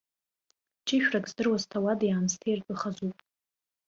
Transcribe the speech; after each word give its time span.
Ҷышәрак 0.85 1.25
здыруаз 1.31 1.63
ҭауади-аамсҭеи 1.69 2.57
ртәы 2.59 2.75
хазуп. 2.79 3.17